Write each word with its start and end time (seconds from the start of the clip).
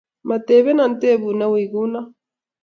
Metebena 0.27 0.85
tebut 1.01 1.35
newiy 1.39 1.67
kuno? 1.71 2.01